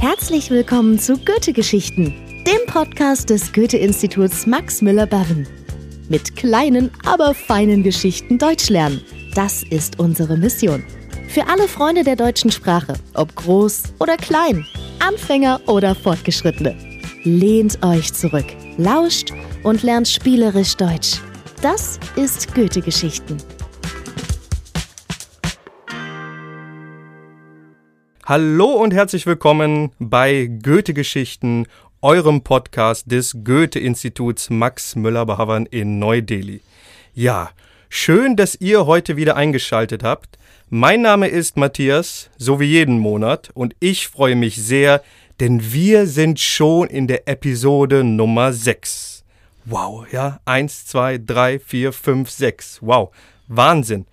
Herzlich 0.00 0.50
willkommen 0.50 0.98
zu 0.98 1.18
Goethe-Geschichten, 1.18 2.14
dem 2.46 2.66
Podcast 2.66 3.28
des 3.28 3.52
Goethe-Instituts 3.52 4.46
Max 4.46 4.80
Müller-Barren. 4.80 5.46
Mit 6.08 6.36
kleinen, 6.36 6.90
aber 7.04 7.34
feinen 7.34 7.82
Geschichten 7.82 8.38
Deutsch 8.38 8.70
lernen. 8.70 9.02
Das 9.34 9.62
ist 9.62 9.98
unsere 9.98 10.38
Mission. 10.38 10.82
Für 11.28 11.46
alle 11.48 11.68
Freunde 11.68 12.02
der 12.02 12.16
deutschen 12.16 12.50
Sprache, 12.50 12.94
ob 13.12 13.34
groß 13.34 13.82
oder 14.00 14.16
klein, 14.16 14.66
Anfänger 15.00 15.60
oder 15.66 15.94
Fortgeschrittene. 15.94 16.74
Lehnt 17.24 17.84
euch 17.84 18.12
zurück, 18.12 18.46
lauscht 18.78 19.32
und 19.64 19.82
lernt 19.82 20.08
spielerisch 20.08 20.76
Deutsch. 20.76 21.20
Das 21.60 21.98
ist 22.16 22.54
Goethe-Geschichten. 22.54 23.36
Hallo 28.26 28.72
und 28.72 28.94
herzlich 28.94 29.26
willkommen 29.26 29.92
bei 29.98 30.46
Goethe-Geschichten, 30.46 31.66
eurem 32.00 32.40
Podcast 32.40 33.10
des 33.12 33.36
Goethe-Instituts 33.44 34.48
Max 34.48 34.96
Müller-Behavern 34.96 35.66
in 35.66 35.98
Neu-Delhi. 35.98 36.62
Ja, 37.12 37.50
schön, 37.90 38.34
dass 38.34 38.58
ihr 38.58 38.86
heute 38.86 39.18
wieder 39.18 39.36
eingeschaltet 39.36 40.02
habt. 40.02 40.38
Mein 40.70 41.02
Name 41.02 41.28
ist 41.28 41.58
Matthias, 41.58 42.30
so 42.38 42.60
wie 42.60 42.64
jeden 42.64 42.98
Monat, 42.98 43.50
und 43.52 43.76
ich 43.78 44.08
freue 44.08 44.36
mich 44.36 44.56
sehr, 44.56 45.02
denn 45.38 45.74
wir 45.74 46.06
sind 46.06 46.40
schon 46.40 46.88
in 46.88 47.06
der 47.06 47.28
Episode 47.28 48.04
Nummer 48.04 48.54
6. 48.54 49.22
Wow, 49.66 50.10
ja, 50.10 50.40
1, 50.46 50.86
2, 50.86 51.18
3, 51.18 51.58
4, 51.58 51.92
5, 51.92 52.30
6. 52.30 52.78
Wow, 52.80 53.14
Wahnsinn. 53.48 54.06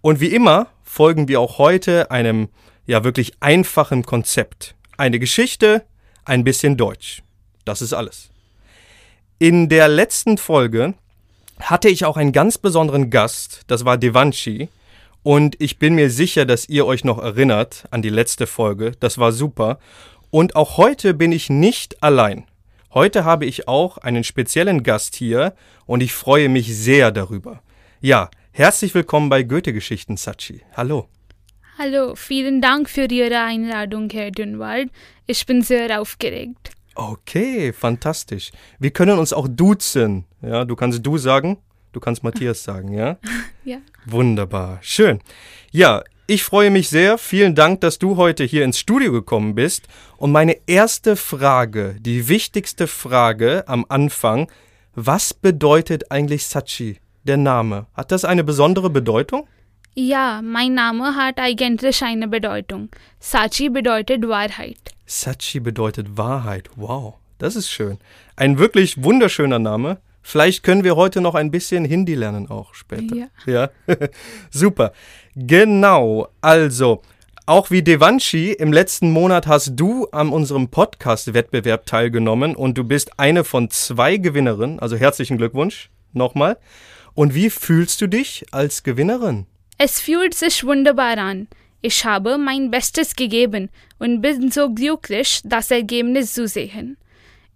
Und 0.00 0.18
wie 0.18 0.34
immer 0.34 0.66
folgen 0.82 1.28
wir 1.28 1.38
auch 1.38 1.58
heute 1.58 2.10
einem 2.10 2.48
ja 2.86 3.04
wirklich 3.04 3.32
einfachen 3.40 4.04
Konzept. 4.04 4.74
Eine 4.96 5.18
Geschichte, 5.18 5.84
ein 6.24 6.44
bisschen 6.44 6.76
Deutsch. 6.76 7.22
Das 7.64 7.82
ist 7.82 7.92
alles. 7.92 8.30
In 9.38 9.68
der 9.68 9.88
letzten 9.88 10.38
Folge 10.38 10.94
hatte 11.60 11.88
ich 11.88 12.04
auch 12.04 12.16
einen 12.16 12.32
ganz 12.32 12.58
besonderen 12.58 13.10
Gast, 13.10 13.62
das 13.66 13.84
war 13.84 13.98
Devanshi. 13.98 14.68
Und 15.22 15.60
ich 15.60 15.78
bin 15.78 15.94
mir 15.94 16.10
sicher, 16.10 16.44
dass 16.44 16.68
ihr 16.68 16.84
euch 16.84 17.04
noch 17.04 17.18
erinnert 17.18 17.84
an 17.90 18.02
die 18.02 18.08
letzte 18.08 18.48
Folge. 18.48 18.92
Das 18.98 19.18
war 19.18 19.30
super. 19.30 19.78
Und 20.30 20.56
auch 20.56 20.78
heute 20.78 21.14
bin 21.14 21.30
ich 21.30 21.48
nicht 21.48 22.02
allein. 22.02 22.44
Heute 22.92 23.24
habe 23.24 23.46
ich 23.46 23.68
auch 23.68 23.98
einen 23.98 24.24
speziellen 24.24 24.82
Gast 24.82 25.14
hier 25.14 25.54
und 25.86 26.02
ich 26.02 26.12
freue 26.12 26.48
mich 26.48 26.76
sehr 26.76 27.12
darüber. 27.12 27.62
Ja, 28.00 28.30
herzlich 28.50 28.94
willkommen 28.94 29.28
bei 29.28 29.44
Goethe-Geschichten, 29.44 30.16
Sachi. 30.16 30.62
Hallo. 30.76 31.08
Hallo, 31.78 32.14
vielen 32.16 32.60
Dank 32.60 32.90
für 32.90 33.06
Ihre 33.10 33.40
Einladung, 33.40 34.10
Herr 34.10 34.30
Dünwald. 34.30 34.90
Ich 35.26 35.46
bin 35.46 35.62
sehr 35.62 36.02
aufgeregt. 36.02 36.70
Okay, 36.94 37.72
fantastisch. 37.72 38.52
Wir 38.78 38.90
können 38.90 39.18
uns 39.18 39.32
auch 39.32 39.48
duzen. 39.48 40.26
Ja, 40.42 40.66
du 40.66 40.76
kannst 40.76 41.04
du 41.04 41.16
sagen, 41.16 41.56
du 41.92 41.98
kannst 41.98 42.22
Matthias 42.24 42.62
sagen, 42.62 42.92
ja? 42.92 43.16
Ja. 43.64 43.78
Wunderbar, 44.04 44.80
schön. 44.82 45.20
Ja, 45.70 46.02
ich 46.26 46.44
freue 46.44 46.70
mich 46.70 46.90
sehr. 46.90 47.16
Vielen 47.16 47.54
Dank, 47.54 47.80
dass 47.80 47.98
du 47.98 48.16
heute 48.16 48.44
hier 48.44 48.64
ins 48.64 48.78
Studio 48.78 49.10
gekommen 49.10 49.54
bist. 49.54 49.88
Und 50.18 50.30
meine 50.30 50.58
erste 50.66 51.16
Frage, 51.16 51.96
die 52.00 52.28
wichtigste 52.28 52.86
Frage 52.86 53.64
am 53.66 53.86
Anfang, 53.88 54.50
was 54.94 55.32
bedeutet 55.32 56.10
eigentlich 56.10 56.46
Sachi, 56.46 56.98
der 57.24 57.38
Name? 57.38 57.86
Hat 57.94 58.12
das 58.12 58.26
eine 58.26 58.44
besondere 58.44 58.90
Bedeutung? 58.90 59.48
Ja, 59.94 60.40
mein 60.42 60.72
Name 60.72 61.16
hat 61.16 61.38
eigentlich 61.38 62.02
eine 62.02 62.26
Bedeutung. 62.26 62.88
Sachi 63.20 63.68
bedeutet 63.68 64.26
Wahrheit. 64.26 64.78
Sachi 65.04 65.60
bedeutet 65.60 66.16
Wahrheit. 66.16 66.70
Wow, 66.76 67.16
das 67.36 67.56
ist 67.56 67.70
schön. 67.70 67.98
Ein 68.34 68.58
wirklich 68.58 69.02
wunderschöner 69.02 69.58
Name. 69.58 69.98
Vielleicht 70.22 70.62
können 70.62 70.82
wir 70.82 70.96
heute 70.96 71.20
noch 71.20 71.34
ein 71.34 71.50
bisschen 71.50 71.84
Hindi 71.84 72.14
lernen 72.14 72.48
auch 72.48 72.74
später. 72.74 73.14
Ja. 73.14 73.26
Ja, 73.44 73.70
super. 74.50 74.94
Genau, 75.34 76.28
also 76.40 77.02
auch 77.44 77.70
wie 77.70 77.82
Devanshi, 77.82 78.52
im 78.52 78.72
letzten 78.72 79.10
Monat 79.10 79.46
hast 79.46 79.72
du 79.74 80.06
an 80.06 80.30
unserem 80.30 80.68
Podcast-Wettbewerb 80.68 81.84
teilgenommen 81.84 82.56
und 82.56 82.78
du 82.78 82.84
bist 82.84 83.18
eine 83.18 83.44
von 83.44 83.68
zwei 83.68 84.16
Gewinnerinnen. 84.16 84.78
Also 84.78 84.96
herzlichen 84.96 85.36
Glückwunsch 85.36 85.90
nochmal. 86.14 86.56
Und 87.12 87.34
wie 87.34 87.50
fühlst 87.50 88.00
du 88.00 88.06
dich 88.06 88.46
als 88.52 88.84
Gewinnerin? 88.84 89.46
Es 89.78 90.00
fühlt 90.00 90.34
sich 90.34 90.64
wunderbar 90.64 91.18
an. 91.18 91.48
Ich 91.80 92.04
habe 92.04 92.38
mein 92.38 92.70
Bestes 92.70 93.16
gegeben 93.16 93.68
und 93.98 94.20
bin 94.20 94.50
so 94.50 94.70
glücklich, 94.70 95.40
das 95.44 95.70
Ergebnis 95.70 96.34
zu 96.34 96.46
sehen. 96.46 96.96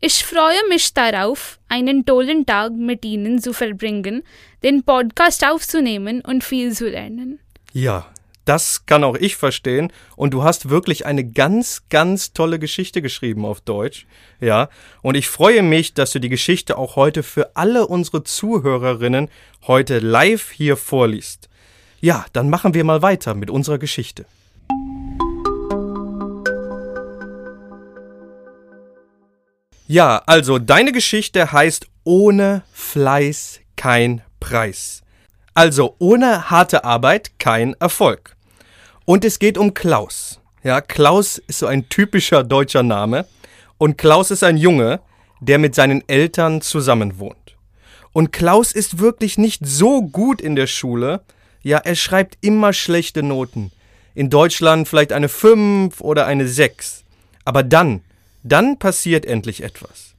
Ich 0.01 0.25
freue 0.25 0.69
mich 0.69 0.93
darauf, 0.93 1.59
einen 1.69 2.05
tollen 2.05 2.45
Tag 2.45 2.73
mit 2.73 3.05
Ihnen 3.05 3.41
zu 3.41 3.53
verbringen, 3.53 4.25
den 4.63 4.83
Podcast 4.83 5.47
aufzunehmen 5.47 6.21
und 6.21 6.45
viel 6.45 6.73
zu 6.73 6.89
lernen. 6.89 7.39
Ja, 7.73 8.07
das 8.47 8.87
kann 8.87 9.05
auch 9.05 9.17
ich 9.17 9.37
verstehen. 9.37 9.93
Und 10.15 10.33
du 10.33 10.43
hast 10.43 10.71
wirklich 10.71 11.07
eine 11.07 11.25
ganz, 11.25 11.83
ganz 11.89 12.33
tolle 12.33 12.59
Geschichte 12.59 13.03
geschrieben 13.03 13.45
auf 13.45 13.61
Deutsch. 13.61 14.07
Ja, 14.41 14.69
und 15.03 15.17
ich 15.17 15.29
freue 15.29 15.63
mich, 15.63 15.95
dass 15.95 16.13
du 16.13 16.21
die 16.21 16.29
Geschichte 16.29 16.79
auch 16.79 16.97
heute 16.97 17.23
für 17.23 17.57
alle 17.57 17.87
unsere 17.87 18.23
Zuhörerinnen 18.23 19.29
heute 19.67 19.99
live 19.99 20.53
hier 20.53 20.77
vorliest. 20.77 21.49
Ja, 22.01 22.27
dann 22.33 22.51
machen 22.51 22.75
wir 22.75 22.85
mal 22.85 23.03
weiter 23.03 23.35
mit 23.35 23.51
unserer 23.51 23.79
Geschichte. 23.79 24.27
Ja, 29.89 30.23
also 30.27 30.59
deine 30.59 30.93
Geschichte 30.93 31.53
heißt 31.53 31.87
Ohne 32.05 32.63
Fleiß 32.73 33.61
kein 33.77 34.23
Preis. 34.41 35.03
Also 35.55 35.97
ohne 35.99 36.51
harte 36.51 36.85
Arbeit 36.85 37.39
kein 37.39 37.75
Erfolg. 37.81 38.37
Und 39.05 39.25
es 39.25 39.39
geht 39.39 39.57
um 39.57 39.73
Klaus. 39.73 40.41
Ja, 40.63 40.81
Klaus 40.81 41.39
ist 41.39 41.61
so 41.61 41.67
ein 41.67 41.89
typischer 41.89 42.43
deutscher 42.43 42.83
Name. 42.83 43.27
Und 43.79 43.97
Klaus 43.97 44.31
ist 44.31 44.43
ein 44.43 44.57
Junge, 44.57 45.01
der 45.41 45.59
mit 45.59 45.75
seinen 45.75 46.07
Eltern 46.09 46.61
zusammen 46.61 47.19
wohnt. 47.19 47.57
Und 48.13 48.33
Klaus 48.33 48.73
ist 48.73 48.99
wirklich 48.99 49.39
nicht 49.39 49.65
so 49.65 50.03
gut 50.03 50.41
in 50.41 50.57
der 50.57 50.67
Schule. 50.67 51.23
Ja, 51.67 51.79
er 51.79 51.97
schreibt 51.97 52.39
immer 52.43 52.73
schlechte 52.73 53.25
Noten. 53.25 53.73
In 54.15 54.31
Deutschland 54.31 54.87
vielleicht 54.87 55.13
eine 55.13 55.29
5 55.29 56.01
oder 56.01 56.25
eine 56.25 56.47
6. 56.47 57.03
Aber 57.45 57.65
dann, 57.65 58.03
dann 58.45 58.79
passiert 58.79 59.27
endlich 59.27 59.65
etwas. 59.65 60.15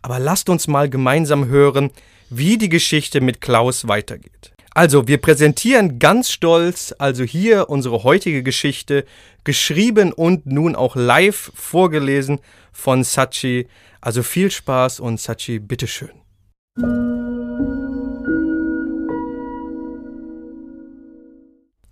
Aber 0.00 0.20
lasst 0.20 0.48
uns 0.48 0.68
mal 0.68 0.88
gemeinsam 0.88 1.46
hören, 1.48 1.90
wie 2.30 2.56
die 2.56 2.68
Geschichte 2.68 3.20
mit 3.20 3.40
Klaus 3.40 3.88
weitergeht. 3.88 4.52
Also, 4.74 5.08
wir 5.08 5.18
präsentieren 5.18 5.98
ganz 5.98 6.30
stolz 6.30 6.94
also 6.96 7.24
hier 7.24 7.68
unsere 7.68 8.04
heutige 8.04 8.44
Geschichte, 8.44 9.06
geschrieben 9.42 10.12
und 10.12 10.46
nun 10.46 10.76
auch 10.76 10.94
live 10.94 11.50
vorgelesen 11.56 12.38
von 12.70 13.02
Sachi. 13.02 13.66
Also 14.00 14.22
viel 14.22 14.52
Spaß 14.52 15.00
und 15.00 15.20
Sachi, 15.20 15.58
bitteschön. 15.58 16.12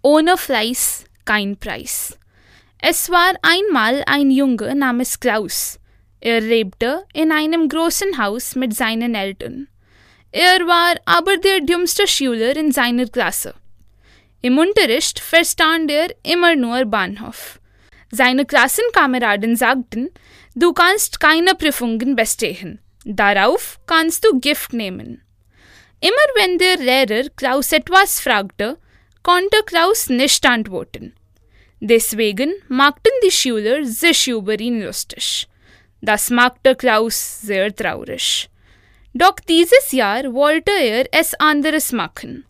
Ohne 0.07 0.37
Fleiß 0.37 1.07
kein 1.25 1.57
Preis. 1.57 2.19
Es 2.79 3.09
war 3.09 3.33
einmal 3.41 4.03
ein 4.05 4.31
Junge 4.31 4.75
namens 4.75 5.19
Klaus. 5.19 5.81
Er 6.21 6.43
lebte 6.43 7.07
in 7.15 7.33
einem 7.33 7.71
großen 7.71 8.19
Haus 8.19 8.55
mit 8.55 8.77
seinen 8.77 9.15
Eltern. 9.15 9.67
Er 10.31 10.67
war 10.67 10.97
aber 11.07 11.39
der 11.39 11.61
dümmste 11.63 12.07
Schüler 12.07 12.55
in 12.55 12.71
seiner 12.71 13.07
Klasse. 13.07 13.55
Im 14.43 14.59
Unterricht 14.59 15.21
verstand 15.21 15.91
er 15.91 16.15
immer 16.23 16.55
nur 16.55 16.85
Bahnhof. 16.85 17.59
Seine 18.11 18.45
Klassenkameraden 18.45 19.57
sagten, 19.57 20.11
du 20.55 20.75
kannst 20.75 21.19
keine 21.19 21.55
Prüfungen 21.55 22.15
bestehen. 22.15 22.79
Darauf 23.07 23.81
kannst 23.87 24.27
du 24.27 24.39
Gift 24.39 24.75
nehmen. 24.75 25.23
Immer 26.01 26.29
wenn 26.37 26.59
der 26.59 26.77
Lehrer 26.77 27.31
Klaus 27.31 27.73
etwas 27.73 28.21
fragte, 28.21 28.77
konnte 29.25 29.57
Klaus 29.67 30.09
nicht 30.09 30.47
antworten. 30.47 31.15
Deswegen 31.81 32.53
machten 32.69 33.11
die 33.25 33.33
Schüler 33.33 33.85
sich 33.85 34.29
über 34.29 34.59
ihn 34.61 34.83
lustig. 34.83 35.49
Das 36.01 36.31
machte 36.31 36.77
Klaus 36.77 37.41
sehr 37.41 37.75
traurig. 37.75 38.49
Doch 39.13 39.37
dieses 39.49 39.91
Jahr 39.91 40.33
wollte 40.33 40.73
er 40.79 41.07
es 41.13 41.35
anderes 41.35 41.91
machen. 41.93 42.45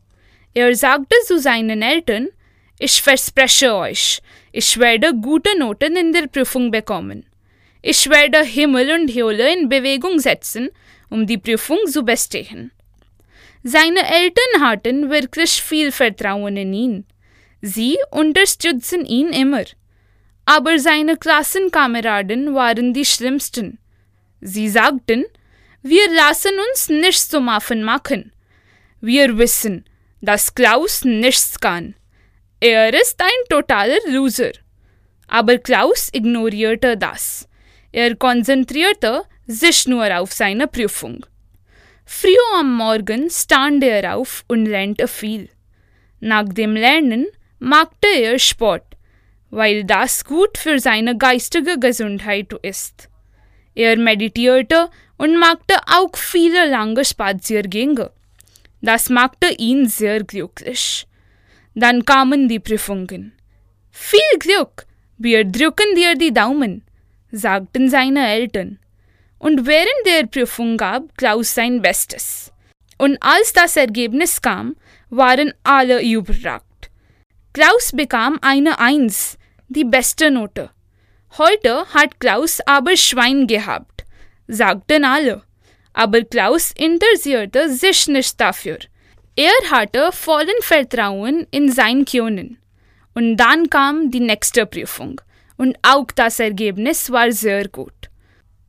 Er 0.52 0.74
sagte 0.74 1.16
zu 1.26 1.38
seinen 1.38 1.80
Eltern, 1.82 2.28
ich 2.78 3.00
verspreche 3.00 3.74
euch, 3.74 4.20
ich 4.50 4.78
werde 4.78 5.14
gute 5.14 5.56
Noten 5.58 5.96
in 5.96 6.12
der 6.12 6.26
Prüfung 6.26 6.70
bekommen. 6.70 7.26
Ich 7.82 8.08
werde 8.08 8.42
Himmel 8.42 8.90
und 8.92 9.14
Hölle 9.14 9.52
in 9.52 9.68
Bewegung 9.68 10.18
setzen, 10.18 10.70
um 11.08 11.26
die 11.26 11.38
Prüfung 11.38 11.78
zu 11.86 12.02
bestehen. 12.02 12.72
Seine 13.66 14.00
Eltern 14.06 14.60
hatten 14.60 15.10
wirklich 15.10 15.62
viel 15.62 15.90
Vertrauen 15.90 16.56
in 16.56 16.72
ihn. 16.74 17.06
Sie 17.62 17.96
unterstützen 18.10 19.04
ihn 19.06 19.30
immer. 19.30 19.64
aber 20.46 20.78
seine 20.78 21.16
Klassenkameraden 21.16 22.54
waren 22.54 22.92
die 22.92 23.04
schlimmsten. 23.06 23.78
Sie 24.40 24.68
sagten, 24.68 25.24
wir 25.82 26.10
lassen 26.12 26.52
uns 26.70 26.88
nichts 26.90 27.28
zum 27.30 27.48
Affen 27.48 27.82
machen. 27.82 28.32
Wir 29.00 29.38
wissen, 29.38 29.84
dass 30.20 30.54
Klaus 30.54 31.04
nichts 31.04 31.58
kann. 31.58 31.94
Er 32.60 32.92
ist 32.92 33.20
ein 33.20 33.48
totaler 33.48 33.98
Loser. 34.06 34.52
Aber 35.28 35.58
Klaus 35.58 36.10
ignorierte 36.12 36.96
das. 36.96 37.48
Er 37.92 38.14
konzentrierte 38.16 39.22
sich 39.46 39.86
nur 39.86 40.14
auf 40.18 40.32
seine 40.32 40.66
Prüfung. 40.66 41.24
Früh 42.04 42.36
am 42.58 42.74
Morgen 42.74 43.30
stand 43.30 43.82
er 43.82 44.16
auf 44.16 44.44
und 44.48 44.66
lernte 44.66 45.08
viel. 45.08 45.48
Nach 46.20 46.44
dem 46.48 46.74
Lernen 46.74 47.26
machte 47.58 48.08
er 48.14 48.38
Sport, 48.38 48.96
weil 49.50 49.84
das 49.84 50.24
gut 50.24 50.58
für 50.58 50.78
seine 50.78 51.16
geistige 51.16 51.78
Gesundheit 51.78 52.52
ist. 52.62 53.08
Er 53.74 53.96
meditierte 53.96 54.90
und 55.16 55.38
machte 55.38 55.76
auch 55.86 56.16
viele 56.16 56.68
lange 56.68 57.04
Spaziergänge. 57.04 58.10
Das 58.82 59.08
machte 59.08 59.48
ihn 59.58 59.88
sehr 59.88 60.22
glücklich. 60.24 61.06
Dann 61.74 62.04
kamen 62.04 62.48
die 62.48 62.60
Prüfungen. 62.60 63.32
Viel 63.90 64.38
Glück, 64.38 64.86
wir 65.16 65.44
drücken 65.44 65.94
dir 65.96 66.14
die 66.16 66.34
Daumen, 66.34 66.84
sagten 67.30 67.88
seine 67.88 68.28
Eltern. 68.28 68.78
Und 69.38 69.66
während 69.66 70.06
der 70.06 70.26
Prüfung 70.26 70.76
gab 70.76 71.16
Klaus 71.16 71.54
sein 71.54 71.82
Bestes. 71.82 72.52
Und 72.98 73.18
als 73.20 73.52
das 73.52 73.76
Ergebnis 73.76 74.40
kam, 74.40 74.76
waren 75.10 75.52
alle 75.62 76.02
überragt. 76.02 76.90
Klaus 77.52 77.92
bekam 77.92 78.38
eine 78.42 78.78
Eins, 78.78 79.38
die 79.68 79.84
beste 79.84 80.30
Note. 80.30 80.70
Heute 81.38 81.86
hat 81.92 82.20
Klaus 82.20 82.60
aber 82.66 82.96
Schwein 82.96 83.46
gehabt, 83.46 84.04
sagten 84.46 85.04
alle. 85.04 85.42
Aber 85.92 86.22
Klaus 86.22 86.72
interessierte 86.76 87.70
sich 87.70 88.08
nicht 88.08 88.40
dafür. 88.40 88.78
Er 89.36 89.52
hatte 89.70 90.10
vollen 90.12 90.60
Vertrauen 90.60 91.46
in 91.50 91.70
sein 91.70 92.04
Können. 92.04 92.58
Und 93.14 93.36
dann 93.36 93.70
kam 93.70 94.10
die 94.10 94.20
nächste 94.20 94.66
Prüfung. 94.66 95.20
Und 95.56 95.76
auch 95.82 96.06
das 96.14 96.40
Ergebnis 96.40 97.10
war 97.10 97.30
sehr 97.30 97.68
gut. 97.68 98.03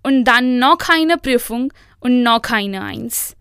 Und 0.05 0.25
dann 0.25 0.59
noch 0.59 0.77
eine 0.87 1.17
Prüfung 1.17 1.73
und 1.99 2.21
noch 2.21 2.43
eine 2.51 2.83
Eins. 2.83 3.35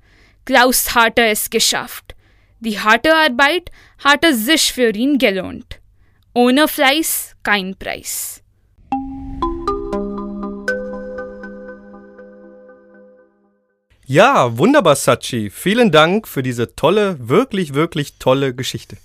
Klaus 0.46 0.94
hatte 0.94 1.22
es 1.26 1.50
geschafft. 1.50 2.14
Die 2.60 2.80
harte 2.80 3.14
Arbeit 3.14 3.70
hatte 4.02 4.34
sich 4.34 4.72
für 4.72 4.88
ihn 4.88 5.18
gelohnt. 5.18 5.78
Ohne 6.32 6.66
Fleiß 6.66 7.36
kein 7.42 7.76
Preis. 7.76 8.42
Ja, 14.06 14.56
wunderbar, 14.56 14.96
Sachi. 14.96 15.50
Vielen 15.50 15.92
Dank 15.92 16.26
für 16.26 16.42
diese 16.42 16.74
tolle, 16.74 17.18
wirklich, 17.28 17.74
wirklich 17.74 18.18
tolle 18.18 18.54
Geschichte. 18.54 18.96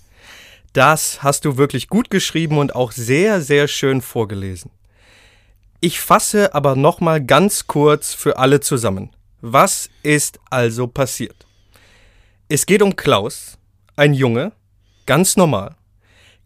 Das 0.71 1.23
hast 1.23 1.43
du 1.43 1.57
wirklich 1.57 1.89
gut 1.89 2.09
geschrieben 2.09 2.57
und 2.57 2.73
auch 2.73 2.93
sehr, 2.93 3.41
sehr 3.41 3.67
schön 3.67 4.01
vorgelesen. 4.01 4.71
Ich 5.81 6.01
fasse 6.01 6.53
aber 6.53 6.75
nochmal 6.75 7.23
ganz 7.23 7.65
kurz 7.67 8.13
für 8.13 8.37
alle 8.37 8.59
zusammen. 8.59 9.11
Was 9.39 9.89
ist 10.03 10.37
also 10.49 10.87
passiert? 10.87 11.47
Es 12.49 12.65
geht 12.65 12.81
um 12.81 12.97
Klaus, 12.97 13.57
ein 13.95 14.13
Junge, 14.13 14.51
ganz 15.05 15.37
normal. 15.37 15.77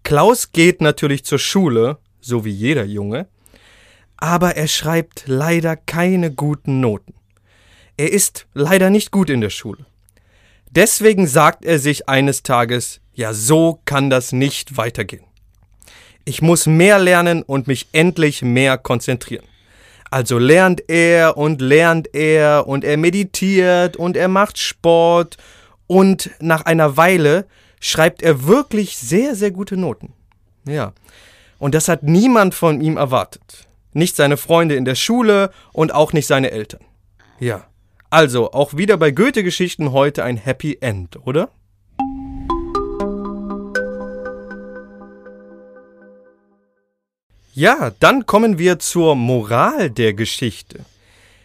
Klaus 0.03 0.51
geht 0.51 0.81
natürlich 0.81 1.25
zur 1.25 1.39
Schule, 1.39 1.97
so 2.21 2.45
wie 2.45 2.51
jeder 2.51 2.83
Junge, 2.83 3.27
aber 4.17 4.55
er 4.55 4.67
schreibt 4.67 5.23
leider 5.25 5.77
keine 5.77 6.31
guten 6.31 6.79
Noten. 6.79 7.15
Er 7.97 8.11
ist 8.11 8.45
leider 8.53 8.91
nicht 8.91 9.09
gut 9.09 9.31
in 9.31 9.41
der 9.41 9.49
Schule. 9.49 9.85
Deswegen 10.69 11.25
sagt 11.25 11.65
er 11.65 11.79
sich 11.79 12.07
eines 12.07 12.43
Tages, 12.43 13.01
ja 13.13 13.33
so 13.33 13.81
kann 13.85 14.11
das 14.11 14.31
nicht 14.31 14.77
weitergehen. 14.77 15.25
Ich 16.25 16.41
muss 16.41 16.65
mehr 16.65 16.99
lernen 16.99 17.43
und 17.43 17.67
mich 17.67 17.87
endlich 17.91 18.41
mehr 18.41 18.77
konzentrieren. 18.77 19.45
Also 20.09 20.37
lernt 20.37 20.89
er 20.89 21.37
und 21.37 21.59
lernt 21.59 22.13
er 22.13 22.67
und 22.67 22.83
er 22.83 22.97
meditiert 22.97 23.97
und 23.97 24.15
er 24.15 24.27
macht 24.27 24.57
Sport 24.57 25.37
und 25.87 26.29
nach 26.39 26.65
einer 26.65 26.97
Weile 26.97 27.47
schreibt 27.79 28.21
er 28.21 28.45
wirklich 28.45 28.97
sehr, 28.97 29.35
sehr 29.35 29.51
gute 29.51 29.75
Noten. 29.75 30.13
Ja. 30.65 30.93
Und 31.59 31.75
das 31.75 31.87
hat 31.87 32.03
niemand 32.03 32.53
von 32.53 32.79
ihm 32.79 32.97
erwartet. 32.97 33.67
Nicht 33.93 34.15
seine 34.15 34.37
Freunde 34.37 34.75
in 34.75 34.85
der 34.85 34.95
Schule 34.95 35.51
und 35.71 35.93
auch 35.93 36.13
nicht 36.13 36.27
seine 36.27 36.51
Eltern. 36.51 36.81
Ja. 37.39 37.65
Also, 38.09 38.51
auch 38.51 38.77
wieder 38.77 38.97
bei 38.97 39.11
Goethe-Geschichten 39.11 39.91
heute 39.91 40.23
ein 40.23 40.37
Happy 40.37 40.77
End, 40.79 41.17
oder? 41.25 41.49
Ja, 47.63 47.93
dann 48.01 48.25
kommen 48.25 48.59
wir 48.59 48.77
zur 48.79 49.15
Moral 49.15 49.89
der 49.89 50.13
Geschichte. 50.13 50.83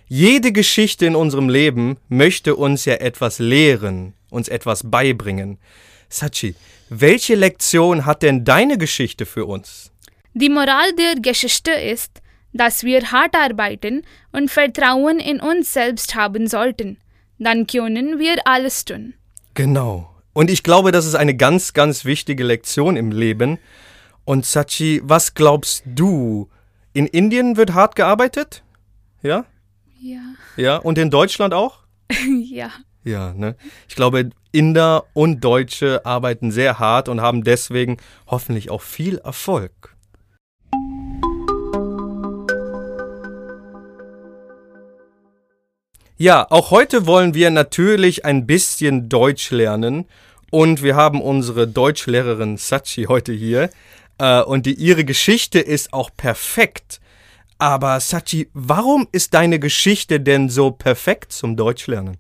Jede 0.09 0.51
Geschichte 0.51 1.07
in 1.07 1.15
unserem 1.15 1.49
Leben 1.49 1.97
möchte 2.09 2.57
uns 2.57 2.87
ja 2.87 2.95
etwas 2.95 3.39
lehren, 3.39 4.15
uns 4.29 4.49
etwas 4.49 4.91
beibringen. 4.91 5.59
Sachi, 6.09 6.57
welche 6.89 7.37
Lektion 7.37 8.05
hat 8.05 8.25
denn 8.25 8.45
deine 8.45 8.79
Geschichte 8.79 9.27
für 9.27 9.47
uns? 9.47 9.93
Die 10.35 10.49
Moral 10.49 10.93
der 10.95 11.15
Geschichte 11.23 11.71
ist, 11.71 12.21
dass 12.53 12.83
wir 12.83 13.13
hart 13.13 13.37
arbeiten 13.37 14.03
und 14.33 14.51
Vertrauen 14.51 15.21
in 15.21 15.39
uns 15.39 15.73
selbst 15.73 16.17
haben 16.17 16.49
sollten. 16.49 16.97
Dann 17.39 17.69
können 17.69 18.19
wir 18.19 18.39
alles 18.45 18.85
tun. 18.85 19.15
Genau. 19.55 20.13
Und 20.33 20.51
ich 20.51 20.65
glaube, 20.65 20.91
das 20.91 21.07
ist 21.07 21.15
eine 21.15 21.37
ganz, 21.37 21.75
ganz 21.75 22.05
wichtige 22.05 22.43
Lektion 22.43 22.97
im 22.97 23.13
Leben. 23.13 23.61
Und 24.29 24.45
Sachi, 24.45 25.01
was 25.03 25.33
glaubst 25.33 25.85
du? 25.87 26.51
In 26.93 27.07
Indien 27.07 27.57
wird 27.57 27.73
hart 27.73 27.97
gearbeitet? 27.97 28.63
Ja? 29.23 29.47
Ja. 30.03 30.21
Ja, 30.59 30.77
und 30.77 30.99
in 30.99 31.09
Deutschland 31.09 31.55
auch? 31.55 31.79
ja. 32.45 32.69
Ja, 33.05 33.33
ne? 33.33 33.57
Ich 33.89 33.95
glaube, 33.95 34.29
Inder 34.53 35.05
und 35.15 35.43
Deutsche 35.43 36.05
arbeiten 36.05 36.51
sehr 36.51 36.79
hart 36.79 37.09
und 37.09 37.23
haben 37.23 37.43
deswegen 37.43 37.97
hoffentlich 38.27 38.69
auch 38.69 38.83
viel 38.83 39.17
Erfolg. 39.17 39.97
Ja, 46.19 46.47
auch 46.51 46.71
heute 46.71 47.07
wollen 47.07 47.33
wir 47.33 47.51
natürlich 47.51 48.27
ein 48.27 48.47
bisschen 48.47 49.09
Deutsch 49.09 49.51
lernen 49.53 50.05
und 50.51 50.83
wir 50.83 50.97
haben 50.97 51.23
unsere 51.23 51.67
Deutschlehrerin 51.67 52.59
Sachi 52.59 53.05
heute 53.05 53.33
hier 53.33 53.71
äh, 54.19 54.43
und 54.43 54.67
die, 54.67 54.75
ihre 54.75 55.05
Geschichte 55.05 55.59
ist 55.59 55.93
auch 55.93 56.11
perfekt. 56.17 57.01
Aber 57.59 57.99
Sachi, 58.01 58.49
warum 58.55 59.09
ist 59.11 59.35
deine 59.35 59.59
Geschichte 59.59 60.21
denn 60.21 60.49
so 60.49 60.71
perfekt 60.71 61.33
zum 61.33 61.57
Deutschlernen? 61.57 62.19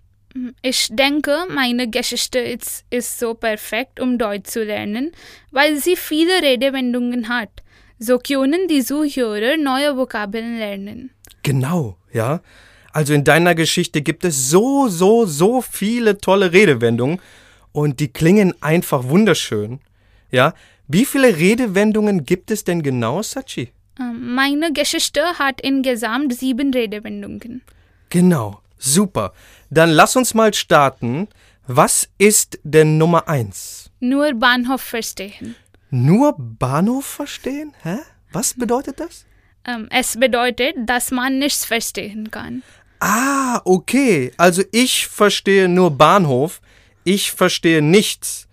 Ich 0.62 0.88
denke, 0.90 1.47
meine 1.49 1.88
Geschichte 1.88 2.38
ist, 2.38 2.85
ist 2.90 3.19
so 3.19 3.35
perfekt, 3.35 4.00
um 4.00 4.19
Deutsch 4.19 4.50
zu 4.50 4.62
lernen, 4.62 5.12
weil 5.50 5.78
sie 5.78 5.97
viele 5.97 6.43
Redewendungen 6.43 7.28
hat. 7.28 7.50
So 7.99 8.19
können 8.19 8.69
die 8.69 8.85
Zuhörer 8.85 9.57
neue 9.57 9.97
Vokabeln 9.97 10.59
lernen. 10.59 11.11
Genau, 11.43 11.97
ja. 12.12 12.40
Also 12.93 13.14
in 13.14 13.25
deiner 13.25 13.55
Geschichte 13.55 14.02
gibt 14.02 14.25
es 14.25 14.50
so, 14.50 14.88
so, 14.88 15.26
so 15.26 15.61
viele 15.61 16.19
tolle 16.19 16.52
Redewendungen 16.52 17.21
und 17.73 18.00
die 18.00 18.09
klingen 18.09 18.55
einfach 18.61 19.05
wunderschön. 19.05 19.81
Ja, 20.31 20.55
wie 20.88 21.04
viele 21.04 21.37
Redewendungen 21.37 22.25
gibt 22.25 22.50
es 22.50 22.64
denn 22.64 22.83
genau, 22.83 23.23
Sachi? 23.23 23.73
Ähm, 24.00 24.35
meine 24.35 24.73
Geschichte 24.73 25.23
hat 25.38 25.61
insgesamt 25.61 26.35
sieben 26.35 26.73
Redewendungen. 26.73 27.62
Genau, 28.09 28.61
super. 28.78 29.35
Dann 29.71 29.90
lass 29.90 30.16
uns 30.16 30.35
mal 30.35 30.54
starten. 30.54 31.28
Was 31.66 32.09
ist 32.16 32.59
denn 32.62 32.97
Nummer 32.97 33.28
eins? 33.28 33.90
Nur 34.00 34.33
Bahnhof 34.33 34.80
verstehen. 34.80 35.54
Nur 35.90 36.35
Bahnhof 36.38 37.04
verstehen? 37.04 37.75
Hä? 37.83 37.99
Was 38.33 38.54
bedeutet 38.54 39.00
das? 39.00 39.26
Ähm, 39.66 39.88
es 39.90 40.18
bedeutet, 40.18 40.75
dass 40.78 41.11
man 41.11 41.38
nichts 41.38 41.66
verstehen 41.66 42.30
kann. 42.30 42.62
Ah, 43.00 43.61
okay. 43.64 44.33
Also 44.38 44.62
ich 44.73 45.07
verstehe 45.07 45.68
nur 45.68 45.90
Bahnhof. 45.90 46.61
Ich 47.04 47.33
verstehe 47.33 47.83
nichts. 47.83 48.48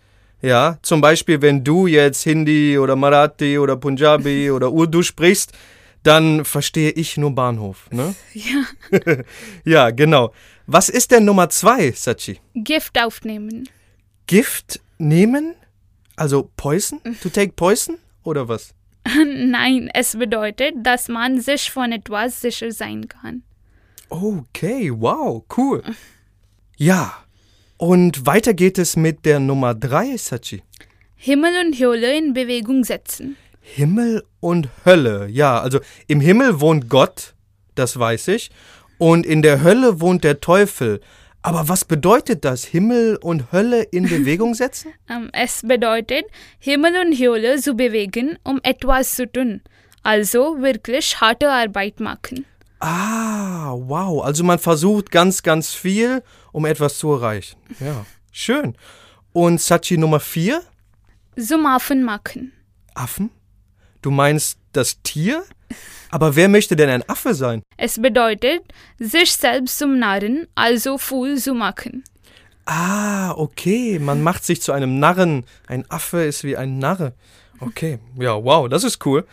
Ja, 0.45 0.77
zum 0.83 1.01
Beispiel, 1.01 1.41
wenn 1.41 1.63
du 1.63 1.87
jetzt 1.87 2.21
Hindi 2.21 2.77
oder 2.77 2.95
Marathi 2.95 3.57
oder 3.57 3.77
Punjabi 3.77 4.51
oder 4.55 4.71
Urdu 4.71 5.01
sprichst, 5.01 5.53
dann 6.03 6.45
verstehe 6.45 6.91
ich 6.91 7.17
nur 7.17 7.33
Bahnhof. 7.33 7.89
Ne? 7.91 8.13
Ja. 8.33 8.61
ja, 9.65 9.89
genau. 9.89 10.33
Was 10.67 10.89
ist 10.89 11.09
denn 11.09 11.25
Nummer 11.25 11.49
zwei, 11.49 11.91
Sachi? 11.93 12.39
Gift 12.53 13.01
aufnehmen. 13.01 13.67
Gift 14.27 14.79
nehmen? 14.99 15.55
Also 16.15 16.51
Poison? 16.55 17.01
To 17.23 17.29
take 17.29 17.53
poison? 17.53 17.97
Oder 18.23 18.47
was? 18.47 18.75
Nein, 19.03 19.89
es 19.95 20.15
bedeutet, 20.15 20.75
dass 20.77 21.07
man 21.07 21.41
sich 21.41 21.71
von 21.71 21.91
etwas 21.91 22.41
sicher 22.41 22.71
sein 22.71 23.07
kann. 23.07 23.41
Okay, 24.09 24.91
wow, 24.93 25.43
cool. 25.57 25.81
Ja, 26.77 27.24
und 27.77 28.25
weiter 28.25 28.53
geht 28.53 28.77
es 28.77 28.95
mit 28.95 29.25
der 29.25 29.39
Nummer 29.39 29.73
drei, 29.73 30.15
Sachi. 30.17 30.63
Himmel 31.15 31.53
und 31.65 31.79
Höhle 31.79 32.17
in 32.17 32.33
Bewegung 32.33 32.83
setzen. 32.83 33.37
Himmel 33.61 34.23
und 34.39 34.69
Hölle. 34.85 35.27
Ja, 35.29 35.59
also 35.59 35.79
im 36.07 36.19
Himmel 36.19 36.59
wohnt 36.61 36.89
Gott, 36.89 37.33
das 37.73 37.97
weiß 37.97 38.27
ich, 38.29 38.51
und 38.97 39.25
in 39.25 39.41
der 39.41 39.63
Hölle 39.63 39.99
wohnt 39.99 40.23
der 40.23 40.39
Teufel. 40.39 41.01
Aber 41.41 41.67
was 41.67 41.85
bedeutet 41.85 42.45
das, 42.45 42.63
Himmel 42.63 43.17
und 43.17 43.51
Hölle 43.51 43.83
in 43.83 44.03
Bewegung 44.09 44.53
setzen? 44.53 44.93
Ähm, 45.09 45.29
es 45.33 45.61
bedeutet, 45.63 46.25
Himmel 46.59 46.93
und 47.05 47.17
Höhle 47.17 47.59
zu 47.59 47.75
bewegen, 47.75 48.37
um 48.43 48.59
etwas 48.63 49.15
zu 49.15 49.31
tun. 49.31 49.61
Also 50.03 50.61
wirklich 50.61 51.19
harte 51.19 51.49
Arbeit 51.49 51.99
machen. 51.99 52.45
Ah, 52.85 53.73
wow. 53.73 54.23
Also 54.23 54.43
man 54.43 54.59
versucht 54.59 55.09
ganz, 55.09 55.41
ganz 55.41 55.73
viel, 55.73 56.21
um 56.51 56.65
etwas 56.65 56.99
zu 56.99 57.11
erreichen. 57.11 57.57
Ja, 57.79 58.05
schön. 58.31 58.77
Und 59.33 59.59
Sachi 59.59 59.97
Nummer 59.97 60.19
vier? 60.19 60.61
Zum 61.35 61.65
Affen 61.65 62.03
machen. 62.03 62.53
Affen? 62.93 63.31
Du 64.03 64.11
meinst 64.11 64.59
das 64.73 65.01
Tier? 65.01 65.43
Aber 66.11 66.35
wer 66.35 66.47
möchte 66.47 66.75
denn 66.75 66.89
ein 66.89 67.09
Affe 67.09 67.33
sein? 67.33 67.63
Es 67.75 67.99
bedeutet, 67.99 68.61
sich 68.99 69.33
selbst 69.33 69.79
zum 69.79 69.97
Narren, 69.97 70.47
also 70.53 70.99
Fool 70.99 71.37
zu 71.37 71.55
machen. 71.55 72.03
Ah, 72.65 73.31
okay. 73.31 73.97
Man 73.97 74.21
macht 74.21 74.45
sich 74.45 74.61
zu 74.61 74.71
einem 74.73 74.99
Narren. 74.99 75.45
Ein 75.65 75.89
Affe 75.89 76.23
ist 76.23 76.43
wie 76.43 76.55
ein 76.55 76.77
Narre. 76.77 77.13
Okay, 77.59 77.97
ja, 78.19 78.43
wow, 78.43 78.69
das 78.69 78.83
ist 78.83 79.03
cool. 79.07 79.25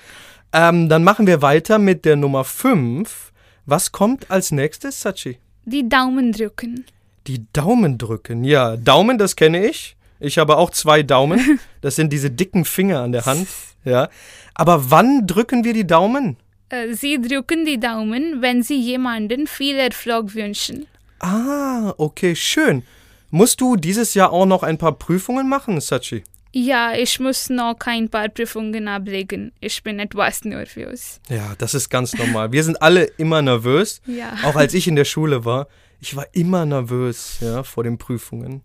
Ähm, 0.55 0.89
dann 0.89 1.05
machen 1.05 1.27
wir 1.27 1.43
weiter 1.43 1.79
mit 1.79 2.07
der 2.07 2.17
Nummer 2.17 2.45
5. 2.45 3.32
Was 3.67 3.93
kommt 3.93 4.31
als 4.31 4.51
nächstes, 4.51 5.01
Sachi? 5.01 5.39
Die 5.65 5.89
Daumen 5.89 6.33
drücken. 6.33 6.85
Die 7.29 7.47
Daumen 7.53 7.99
drücken. 7.99 8.43
Ja, 8.43 8.77
Daumen, 8.77 9.19
das 9.19 9.37
kenne 9.37 9.65
ich. 9.67 9.97
Ich 10.19 10.39
habe 10.39 10.57
auch 10.57 10.71
zwei 10.71 11.03
Daumen. 11.03 11.61
Das 11.81 11.97
sind 11.97 12.13
diese 12.13 12.31
dicken 12.31 12.65
Finger 12.65 13.01
an 13.01 13.13
der 13.13 13.27
Hand. 13.27 13.49
Ja. 13.85 14.09
Aber 14.55 14.91
wann 14.91 15.27
drücken 15.27 15.65
wir 15.65 15.73
die 15.75 15.87
Daumen? 15.87 16.37
Äh, 16.69 16.95
Sie 16.95 17.21
drücken 17.21 17.65
die 17.65 17.79
Daumen, 17.81 18.41
wenn 18.41 18.63
Sie 18.63 18.81
jemanden 18.81 19.47
viel 19.47 19.77
Erfolg 19.77 20.35
wünschen. 20.35 20.87
Ah, 21.19 21.93
okay, 21.99 22.35
schön. 22.37 22.83
Musst 23.31 23.61
du 23.61 23.77
dieses 23.77 24.15
Jahr 24.15 24.33
auch 24.33 24.47
noch 24.47 24.63
ein 24.63 24.79
paar 24.79 24.93
Prüfungen 24.93 25.49
machen, 25.49 25.81
Sachi? 25.81 26.23
Ja, 26.55 26.93
ich 26.95 27.19
muss 27.19 27.49
noch 27.49 27.77
ein 27.87 28.11
paar 28.11 28.29
Prüfungen 28.29 28.87
ablegen. 28.87 29.53
Ich 29.61 29.83
bin 29.83 29.99
etwas 29.99 30.45
nervös. 30.45 31.21
Ja, 31.31 31.55
das 31.57 31.75
ist 31.75 31.89
ganz 31.89 32.13
normal. 32.15 32.53
Wir 32.53 32.63
sind 32.63 32.81
alle 32.83 33.05
immer 33.05 33.41
nervös. 33.41 34.03
Ja. 34.07 34.37
Auch 34.45 34.57
als 34.57 34.75
ich 34.75 34.87
in 34.87 34.97
der 34.97 35.07
Schule 35.07 35.47
war, 35.47 35.67
ich 36.01 36.15
war 36.15 36.27
immer 36.33 36.67
nervös, 36.67 37.39
ja, 37.41 37.63
vor 37.63 37.85
den 37.85 37.97
Prüfungen. 37.97 38.63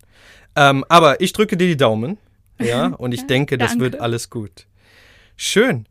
Ähm, 0.54 0.84
aber 0.88 1.20
ich 1.20 1.32
drücke 1.32 1.56
dir 1.56 1.68
die 1.68 1.76
Daumen, 1.76 2.18
ja, 2.60 2.86
und 2.98 3.12
ich 3.12 3.26
denke, 3.26 3.56
das 3.56 3.70
danke. 3.70 3.84
wird 3.84 4.00
alles 4.00 4.28
gut. 4.28 4.66
Schön. 5.36 5.86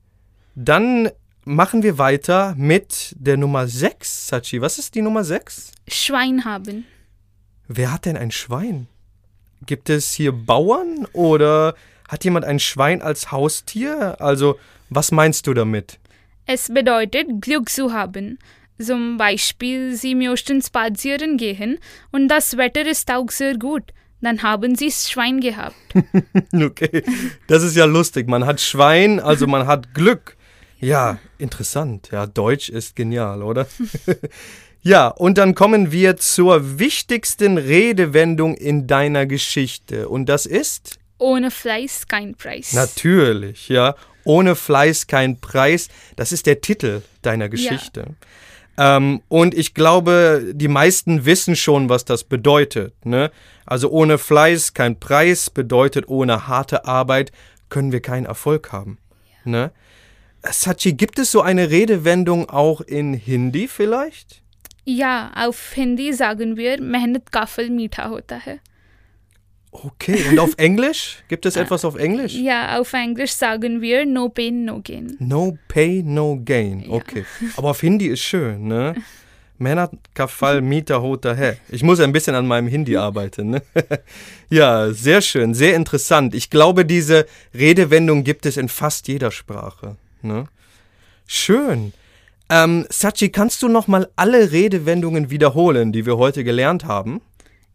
Dann 0.54 1.10
machen 1.46 1.82
wir 1.82 1.98
weiter 1.98 2.54
mit 2.58 3.16
der 3.18 3.38
Nummer 3.38 3.68
6, 3.68 4.27
Sachi. 4.27 4.62
Was 4.62 4.77
ist 4.77 4.94
die 4.94 5.01
Nummer 5.01 5.24
6? 5.24 5.72
Schwein 5.88 6.46
haben. 6.46 6.86
Wer 7.68 7.92
hat 7.92 8.06
denn 8.06 8.18
ein 8.18 8.32
Schwein? 8.32 8.88
Gibt 9.66 9.90
es 9.90 10.14
hier 10.14 10.32
Bauern 10.32 11.08
oder 11.14 11.76
hat 12.08 12.24
jemand 12.24 12.46
ein 12.46 12.60
Schwein 12.60 13.02
als 13.02 13.32
Haustier? 13.32 14.22
Also, 14.22 14.58
was 14.90 15.12
meinst 15.12 15.48
du 15.48 15.54
damit? 15.54 16.00
Es 16.46 16.70
bedeutet, 16.70 17.42
Glück 17.42 17.70
zu 17.70 17.92
haben. 17.92 18.40
Zum 18.80 19.18
Beispiel, 19.18 19.96
Sie 19.96 20.16
möchten 20.16 20.62
spazieren 20.62 21.38
gehen 21.38 21.80
und 22.12 22.28
das 22.28 22.58
Wetter 22.58 22.86
ist 22.86 23.12
auch 23.12 23.30
sehr 23.30 23.58
gut. 23.58 23.84
Dann 24.22 24.42
haben 24.44 24.76
Sie 24.76 24.92
Schwein 24.92 25.42
gehabt. 25.42 25.76
Okay, 26.54 27.04
das 27.48 27.64
ist 27.64 27.76
ja 27.76 27.86
lustig. 27.86 28.28
Man 28.28 28.46
hat 28.46 28.62
Schwein, 28.62 29.20
also 29.20 29.48
man 29.48 29.68
hat 29.68 29.94
Glück. 29.94 30.38
Ja, 30.80 31.20
interessant. 31.38 32.10
Ja, 32.12 32.28
Deutsch 32.28 32.70
ist 32.70 32.96
genial, 32.96 33.42
oder? 33.42 33.68
ja, 34.82 35.08
und 35.08 35.38
dann 35.38 35.56
kommen 35.56 35.92
wir 35.92 36.18
zur 36.18 36.80
wichtigsten 36.80 37.58
Redewendung 37.58 38.56
in 38.56 38.88
deiner 38.88 39.26
Geschichte. 39.26 40.10
Und 40.10 40.28
das 40.28 40.46
ist? 40.46 41.00
Ohne 41.18 41.52
Fleiß 41.52 42.08
kein 42.08 42.36
Preis. 42.36 42.74
Natürlich, 42.74 43.70
ja. 43.70 43.96
Ohne 44.24 44.56
Fleiß 44.56 45.08
kein 45.08 45.40
Preis. 45.40 45.88
Das 46.16 46.32
ist 46.32 46.46
der 46.46 46.62
Titel 46.62 47.02
deiner 47.22 47.50
Geschichte. 47.50 48.16
Ähm, 48.78 49.22
und 49.28 49.56
ich 49.56 49.74
glaube, 49.74 50.52
die 50.54 50.68
meisten 50.68 51.26
wissen 51.26 51.56
schon, 51.56 51.90
was 51.90 52.06
das 52.06 52.24
bedeutet. 52.24 52.94
Ne? 53.06 53.32
Also 53.66 53.90
ohne 53.90 54.18
Fleiß 54.18 54.74
kein 54.74 55.00
Preis 55.00 55.50
bedeutet, 55.50 56.08
ohne 56.08 56.48
harte 56.48 56.86
Arbeit 56.86 57.32
können 57.70 57.92
wir 57.92 58.02
keinen 58.02 58.26
Erfolg 58.26 58.72
haben. 58.72 59.00
Ne? 59.44 59.72
Sachi, 60.44 60.94
gibt 60.94 61.20
es 61.20 61.32
so 61.32 61.42
eine 61.42 61.72
Redewendung 61.72 62.50
auch 62.50 62.82
in 62.82 63.14
Hindi 63.14 63.68
vielleicht? 63.68 64.44
Ja, 64.89 65.32
auf 65.36 65.74
Hindi 65.74 66.13
sagen 66.13 66.56
wir, 66.56 66.82
Mehnat 66.82 67.29
ka 67.29 67.46
Mita 67.70 68.10
hota 68.10 68.39
hai. 68.46 68.62
Okay, 69.72 70.24
und 70.29 70.39
auf 70.39 70.53
Englisch? 70.58 71.17
Gibt 71.27 71.46
es 71.46 71.56
etwas 71.63 71.84
auf 71.84 71.96
Englisch? 71.98 72.34
Ja, 72.34 72.79
auf 72.79 72.94
Englisch 72.94 73.34
sagen 73.34 73.82
wir 73.82 74.06
No 74.06 74.29
Pain, 74.29 74.63
No 74.63 74.79
Gain. 74.82 75.17
No 75.20 75.58
Pain, 75.67 76.13
No 76.13 76.39
Gain, 76.41 76.86
okay. 76.89 77.25
Ja. 77.41 77.48
Aber 77.58 77.72
auf 77.72 77.82
Hindi 77.82 78.08
ist 78.08 78.22
schön, 78.22 78.70
ne? 78.70 78.96
Mehnat 79.58 79.91
kafal 80.13 80.62
mita 80.62 81.01
hota 81.01 81.36
hai. 81.36 81.58
Ich 81.67 81.84
muss 81.84 82.00
ein 82.00 82.13
bisschen 82.13 82.36
an 82.36 82.48
meinem 82.48 82.70
Hindi 82.70 82.96
arbeiten, 83.08 83.50
ne? 83.50 83.62
Ja, 84.50 84.94
sehr 84.94 85.22
schön, 85.22 85.53
sehr 85.53 85.75
interessant. 85.75 86.34
Ich 86.34 86.50
glaube, 86.50 86.86
diese 86.86 87.25
Redewendung 87.53 88.24
gibt 88.24 88.46
es 88.46 88.56
in 88.56 88.70
fast 88.70 89.10
jeder 89.10 89.32
Sprache, 89.32 89.98
ne? 90.22 90.46
Schön. 91.27 91.91
Ähm, 92.50 92.86
Sachi, 92.89 93.30
kannst 93.30 93.62
du 93.62 93.68
noch 93.68 93.88
mal 93.88 94.10
alle 94.16 94.51
Redewendungen 94.51 95.30
wiederholen, 95.30 95.92
die 95.92 96.06
wir 96.06 96.18
heute 96.18 96.44
gelernt 96.44 96.86
haben? 96.86 97.22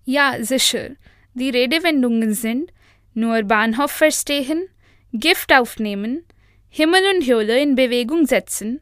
Ja, 0.04 0.36
sicher. 0.42 0.90
Die 1.34 1.50
Redewendungen 1.50 2.34
sind 2.34 2.72
nur 3.14 3.42
Bahnhof 3.42 3.90
verstehen, 3.90 4.68
Gift 5.12 5.52
aufnehmen, 5.52 6.24
Himmel 6.68 7.00
und 7.14 7.26
Höhle 7.26 7.60
in 7.60 7.74
Bewegung 7.74 8.26
setzen, 8.26 8.80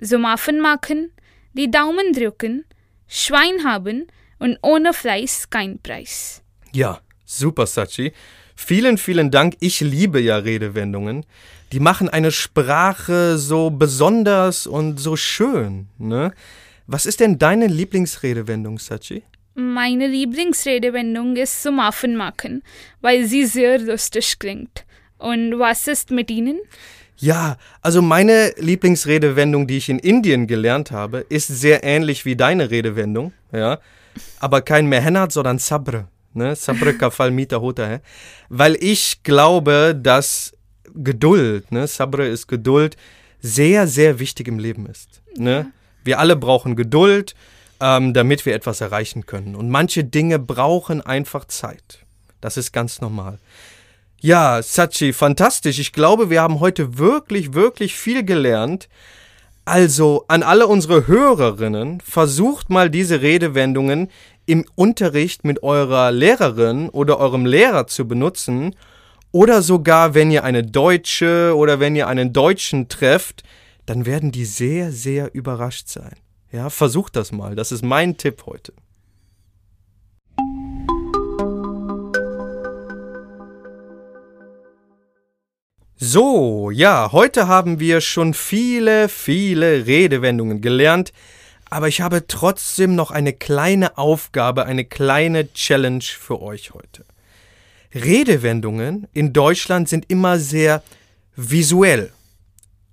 zum 0.00 0.24
Affen 0.24 0.60
machen, 0.60 1.12
die 1.52 1.70
Daumen 1.70 2.12
drücken, 2.12 2.64
Schwein 3.08 3.64
haben 3.64 4.06
und 4.38 4.58
ohne 4.62 4.92
Fleiß 4.92 5.50
kein 5.50 5.80
Preis. 5.80 6.42
Ja, 6.72 7.00
super, 7.24 7.66
Sachi. 7.66 8.12
Vielen, 8.54 8.96
vielen 8.96 9.30
Dank. 9.30 9.56
Ich 9.60 9.80
liebe 9.80 10.20
ja 10.20 10.36
Redewendungen. 10.36 11.26
Die 11.72 11.80
machen 11.80 12.10
eine 12.10 12.30
Sprache 12.30 13.38
so 13.38 13.70
besonders 13.70 14.66
und 14.66 15.00
so 15.00 15.16
schön. 15.16 15.88
Ne? 15.98 16.32
Was 16.86 17.06
ist 17.06 17.20
denn 17.20 17.38
deine 17.38 17.66
Lieblingsredewendung, 17.66 18.78
Sachi? 18.78 19.22
Meine 19.54 20.06
Lieblingsredewendung 20.06 21.36
ist 21.36 21.62
zum 21.62 21.80
Affen 21.80 22.16
machen, 22.16 22.62
weil 23.00 23.24
sie 23.24 23.46
sehr 23.46 23.78
lustig 23.78 24.38
klingt. 24.38 24.84
Und 25.16 25.58
was 25.58 25.88
ist 25.88 26.10
mit 26.10 26.30
Ihnen? 26.30 26.58
Ja, 27.16 27.56
also 27.80 28.02
meine 28.02 28.52
Lieblingsredewendung, 28.58 29.66
die 29.66 29.76
ich 29.76 29.88
in 29.88 29.98
Indien 29.98 30.46
gelernt 30.46 30.90
habe, 30.90 31.24
ist 31.28 31.46
sehr 31.46 31.84
ähnlich 31.84 32.24
wie 32.24 32.36
deine 32.36 32.70
Redewendung, 32.70 33.32
ja. 33.52 33.78
Aber 34.40 34.60
kein 34.60 34.88
Mehenat, 34.88 35.32
sondern 35.32 35.58
Sabre, 35.58 36.08
ne? 36.34 36.56
Sabre 36.56 36.94
kafal 36.94 37.30
mita 37.30 37.60
hota 37.60 37.86
hai. 37.86 38.00
Weil 38.48 38.76
ich 38.80 39.22
glaube, 39.22 39.94
dass 39.98 40.52
Geduld, 40.94 41.72
ne? 41.72 41.86
Sabre 41.86 42.26
ist 42.26 42.46
Geduld, 42.48 42.96
sehr, 43.40 43.86
sehr 43.86 44.18
wichtig 44.18 44.48
im 44.48 44.58
Leben 44.58 44.86
ist, 44.86 45.22
ne? 45.36 45.72
Wir 46.04 46.18
alle 46.18 46.36
brauchen 46.36 46.76
Geduld, 46.76 47.34
ähm, 47.80 48.14
damit 48.14 48.46
wir 48.46 48.54
etwas 48.54 48.80
erreichen 48.80 49.26
können. 49.26 49.54
Und 49.54 49.70
manche 49.70 50.04
Dinge 50.04 50.38
brauchen 50.38 51.00
einfach 51.00 51.44
Zeit. 51.46 52.00
Das 52.40 52.56
ist 52.56 52.72
ganz 52.72 53.00
normal. 53.00 53.38
Ja, 54.20 54.62
Sachi, 54.62 55.12
fantastisch. 55.12 55.78
Ich 55.80 55.92
glaube, 55.92 56.30
wir 56.30 56.42
haben 56.42 56.60
heute 56.60 56.98
wirklich, 56.98 57.54
wirklich 57.54 57.94
viel 57.94 58.24
gelernt. 58.24 58.88
Also 59.64 60.24
an 60.28 60.42
alle 60.42 60.66
unsere 60.66 61.06
Hörerinnen, 61.06 62.00
versucht 62.00 62.70
mal 62.70 62.90
diese 62.90 63.20
Redewendungen 63.20 64.10
im 64.46 64.64
Unterricht 64.74 65.44
mit 65.44 65.62
eurer 65.62 66.10
Lehrerin 66.10 66.88
oder 66.88 67.18
eurem 67.18 67.46
Lehrer 67.46 67.86
zu 67.86 68.06
benutzen. 68.06 68.74
Oder 69.32 69.62
sogar, 69.62 70.12
wenn 70.12 70.30
ihr 70.30 70.44
eine 70.44 70.62
Deutsche 70.62 71.54
oder 71.56 71.80
wenn 71.80 71.96
ihr 71.96 72.06
einen 72.06 72.34
Deutschen 72.34 72.88
trefft, 72.88 73.42
dann 73.86 74.04
werden 74.04 74.30
die 74.30 74.44
sehr, 74.44 74.92
sehr 74.92 75.34
überrascht 75.34 75.88
sein. 75.88 76.16
Ja, 76.52 76.68
versucht 76.68 77.16
das 77.16 77.32
mal. 77.32 77.56
Das 77.56 77.72
ist 77.72 77.82
mein 77.82 78.18
Tipp 78.18 78.44
heute. 78.44 78.74
So, 85.96 86.70
ja, 86.70 87.10
heute 87.12 87.48
haben 87.48 87.80
wir 87.80 88.02
schon 88.02 88.34
viele, 88.34 89.08
viele 89.08 89.86
Redewendungen 89.86 90.60
gelernt, 90.60 91.12
aber 91.70 91.88
ich 91.88 92.02
habe 92.02 92.26
trotzdem 92.26 92.96
noch 92.96 93.10
eine 93.10 93.32
kleine 93.32 93.96
Aufgabe, 93.96 94.66
eine 94.66 94.84
kleine 94.84 95.50
Challenge 95.54 96.02
für 96.02 96.42
euch 96.42 96.74
heute. 96.74 97.06
Redewendungen 97.94 99.06
in 99.12 99.32
Deutschland 99.32 99.88
sind 99.88 100.10
immer 100.10 100.38
sehr 100.38 100.82
visuell. 101.36 102.12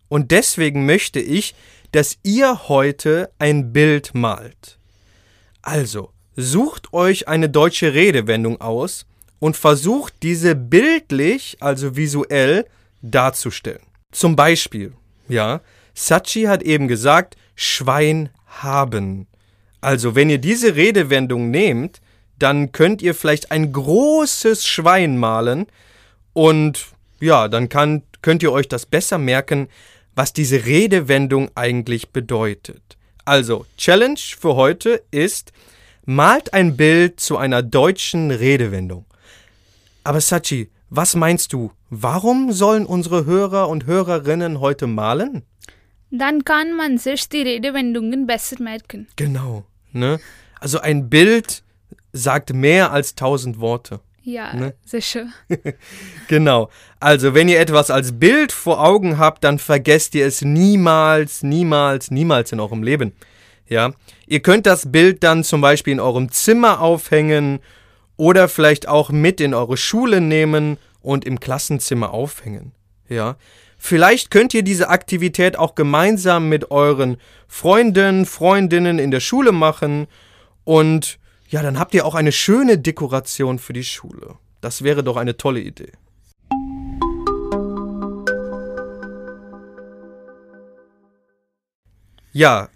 Und 0.07 0.31
deswegen 0.31 0.85
möchte 0.85 1.19
ich, 1.19 1.55
dass 1.91 2.17
ihr 2.23 2.67
heute 2.69 3.31
ein 3.39 3.73
Bild 3.73 4.13
malt. 4.13 4.77
Also, 5.61 6.11
sucht 6.35 6.93
euch 6.93 7.27
eine 7.27 7.49
deutsche 7.49 7.93
Redewendung 7.93 8.61
aus 8.61 9.05
und 9.39 9.57
versucht 9.57 10.13
diese 10.23 10.55
bildlich, 10.55 11.57
also 11.59 11.95
visuell, 11.95 12.65
darzustellen. 13.01 13.81
Zum 14.11 14.35
Beispiel, 14.35 14.93
ja, 15.27 15.61
Sachi 15.93 16.43
hat 16.43 16.63
eben 16.63 16.87
gesagt, 16.87 17.35
Schwein 17.55 18.29
haben. 18.47 19.27
Also, 19.81 20.15
wenn 20.15 20.29
ihr 20.29 20.39
diese 20.39 20.75
Redewendung 20.75 21.51
nehmt, 21.51 22.01
dann 22.39 22.71
könnt 22.71 23.01
ihr 23.01 23.13
vielleicht 23.13 23.51
ein 23.51 23.71
großes 23.71 24.65
Schwein 24.65 25.17
malen 25.17 25.67
und 26.33 26.87
ja, 27.19 27.47
dann 27.47 27.69
kann, 27.69 28.03
könnt 28.21 28.43
ihr 28.43 28.51
euch 28.51 28.67
das 28.67 28.85
besser 28.85 29.17
merken, 29.17 29.67
was 30.15 30.33
diese 30.33 30.65
Redewendung 30.65 31.51
eigentlich 31.55 32.09
bedeutet. 32.09 32.97
Also, 33.25 33.65
Challenge 33.77 34.19
für 34.39 34.55
heute 34.55 35.03
ist, 35.11 35.51
malt 36.05 36.53
ein 36.53 36.75
Bild 36.75 37.19
zu 37.19 37.37
einer 37.37 37.61
deutschen 37.61 38.31
Redewendung. 38.31 39.05
Aber 40.03 40.21
Sachi, 40.21 40.69
was 40.89 41.15
meinst 41.15 41.53
du? 41.53 41.71
Warum 41.89 42.51
sollen 42.51 42.85
unsere 42.85 43.25
Hörer 43.25 43.69
und 43.69 43.85
Hörerinnen 43.85 44.59
heute 44.59 44.87
malen? 44.87 45.43
Dann 46.09 46.43
kann 46.43 46.75
man 46.75 46.97
sich 46.97 47.29
die 47.29 47.41
Redewendungen 47.41 48.25
besser 48.25 48.61
merken. 48.61 49.07
Genau. 49.15 49.65
Ne? 49.91 50.19
Also 50.59 50.79
ein 50.79 51.09
Bild 51.09 51.63
sagt 52.13 52.53
mehr 52.53 52.91
als 52.91 53.15
tausend 53.15 53.59
Worte. 53.59 53.99
Ja, 54.21 54.53
Ne? 54.53 54.73
sicher. 54.85 55.27
Genau. 56.27 56.69
Also, 56.99 57.33
wenn 57.33 57.49
ihr 57.49 57.59
etwas 57.59 57.89
als 57.89 58.19
Bild 58.19 58.51
vor 58.51 58.83
Augen 58.83 59.17
habt, 59.17 59.43
dann 59.43 59.59
vergesst 59.59 60.13
ihr 60.15 60.25
es 60.25 60.41
niemals, 60.41 61.41
niemals, 61.43 62.11
niemals 62.11 62.51
in 62.51 62.59
eurem 62.59 62.83
Leben. 62.83 63.13
Ja. 63.67 63.91
Ihr 64.27 64.41
könnt 64.41 64.65
das 64.65 64.91
Bild 64.91 65.23
dann 65.23 65.43
zum 65.43 65.61
Beispiel 65.61 65.93
in 65.93 65.99
eurem 65.99 66.31
Zimmer 66.31 66.81
aufhängen 66.81 67.59
oder 68.17 68.49
vielleicht 68.49 68.87
auch 68.87 69.11
mit 69.11 69.39
in 69.41 69.53
eure 69.53 69.77
Schule 69.77 70.21
nehmen 70.21 70.77
und 71.01 71.25
im 71.25 71.39
Klassenzimmer 71.39 72.11
aufhängen. 72.11 72.73
Ja. 73.07 73.37
Vielleicht 73.77 74.29
könnt 74.29 74.53
ihr 74.53 74.63
diese 74.63 74.89
Aktivität 74.89 75.57
auch 75.57 75.73
gemeinsam 75.75 76.49
mit 76.49 76.69
euren 76.69 77.17
Freunden, 77.47 78.25
Freundinnen 78.25 78.99
in 78.99 79.09
der 79.11 79.21
Schule 79.21 79.51
machen 79.53 80.07
und 80.65 81.18
ja, 81.49 81.63
dann 81.63 81.79
habt 81.79 81.95
ihr 81.95 82.05
auch 82.05 82.13
eine 82.13 82.31
schöne 82.31 82.77
Dekoration 82.77 83.57
für 83.57 83.73
die 83.73 83.83
Schule. 83.83 84.35
Das 84.61 84.83
wäre 84.83 85.03
doch 85.03 85.17
eine 85.17 85.35
tolle 85.35 85.61
Idee. 85.61 85.91
Ja, 92.31 92.69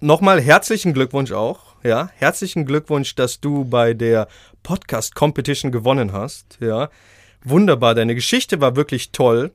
nochmal 0.00 0.40
herzlichen 0.42 0.92
Glückwunsch 0.92 1.32
auch. 1.32 1.76
Ja, 1.82 2.10
herzlichen 2.14 2.66
Glückwunsch, 2.66 3.14
dass 3.14 3.40
du 3.40 3.64
bei 3.64 3.94
der 3.94 4.28
Podcast 4.62 5.14
Competition 5.14 5.72
gewonnen 5.72 6.12
hast. 6.12 6.58
Ja, 6.60 6.90
wunderbar. 7.42 7.94
Deine 7.94 8.14
Geschichte 8.14 8.60
war 8.60 8.76
wirklich 8.76 9.12
toll. 9.12 9.52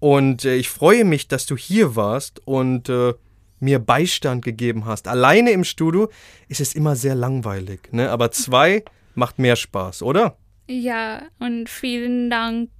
Und 0.00 0.44
äh, 0.44 0.56
ich 0.56 0.70
freue 0.70 1.04
mich, 1.04 1.28
dass 1.28 1.46
du 1.46 1.56
hier 1.56 1.94
warst 1.94 2.44
und 2.46 2.88
äh, 2.88 3.14
mir 3.60 3.78
Beistand 3.78 4.44
gegeben 4.44 4.84
hast. 4.84 5.08
Alleine 5.08 5.50
im 5.52 5.64
Studio 5.64 6.10
ist 6.48 6.60
es 6.60 6.74
immer 6.74 6.96
sehr 6.96 7.14
langweilig, 7.14 7.92
ne? 7.92 8.10
Aber 8.10 8.30
zwei 8.30 8.84
macht 9.14 9.38
mehr 9.38 9.56
Spaß, 9.56 10.02
oder? 10.02 10.36
Ja, 10.68 11.22
und 11.38 11.68
vielen 11.68 12.28
Dank, 12.28 12.70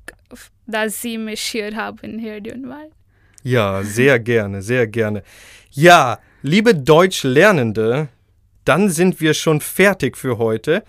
dass 0.67 1.01
Sie 1.01 1.19
mich 1.19 1.41
hier 1.41 1.75
haben, 1.77 2.19
Herr 2.19 2.41
Dünwald. 2.41 2.93
Ja, 3.43 3.83
sehr 3.83 4.19
gerne, 4.33 4.63
sehr 4.63 4.87
gerne. 4.87 5.23
Ja, 5.71 6.19
liebe 6.43 6.75
Deutschlernende, 6.75 8.09
dann 8.65 8.91
sind 8.91 9.21
wir 9.21 9.35
schon 9.35 9.61
fertig 9.61 10.17
für 10.17 10.39
heute. 10.39 10.83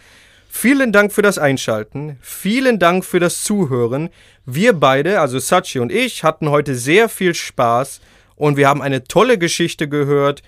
Vielen 0.50 0.92
Dank 0.92 1.14
für 1.14 1.22
das 1.22 1.38
Einschalten. 1.38 2.18
Vielen 2.20 2.80
Dank 2.80 3.06
für 3.06 3.20
das 3.20 3.44
Zuhören. 3.44 4.10
Wir 4.46 4.74
beide, 4.74 5.20
also 5.20 5.38
Sachi 5.38 5.78
und 5.78 5.92
ich, 5.92 6.24
hatten 6.24 6.50
heute 6.50 6.74
sehr 6.74 7.10
viel 7.10 7.36
Spaß 7.36 8.02
und 8.38 8.56
wir 8.56 8.70
haben 8.70 8.82
eine 8.82 9.04
tolle 9.04 9.38
Geschichte 9.38 9.90
gehört 9.90 10.42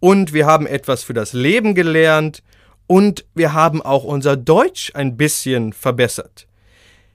und 0.00 0.32
wir 0.32 0.46
haben 0.46 0.66
etwas 0.66 1.04
für 1.04 1.14
das 1.14 1.32
Leben 1.32 1.76
gelernt 1.76 2.42
und 2.88 3.24
wir 3.34 3.52
haben 3.52 3.80
auch 3.80 4.02
unser 4.02 4.36
Deutsch 4.36 4.90
ein 4.94 5.16
bisschen 5.16 5.72
verbessert. 5.72 6.48